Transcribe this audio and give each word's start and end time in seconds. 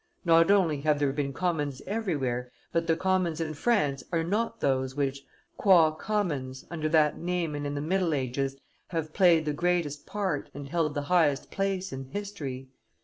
Not 0.25 0.49
only 0.49 0.81
have 0.81 0.97
there 0.97 1.13
been 1.13 1.31
commons 1.31 1.79
everywhere, 1.85 2.51
but 2.71 2.87
the 2.87 2.95
commons 2.97 3.39
in 3.39 3.53
France 3.53 4.03
are 4.11 4.23
not 4.23 4.59
those 4.59 4.95
which, 4.95 5.21
qua 5.57 5.91
commons, 5.91 6.65
under 6.71 6.89
that 6.89 7.19
name 7.19 7.53
and 7.53 7.67
in 7.67 7.75
the 7.75 7.81
middle 7.81 8.15
ages, 8.15 8.55
have 8.87 9.13
played 9.13 9.45
the 9.45 9.53
greatest 9.53 10.07
part 10.07 10.49
and 10.55 10.67
held 10.69 10.95
the 10.95 11.03
highest 11.03 11.51
place 11.51 11.93
in 11.93 12.05
history. 12.05 12.69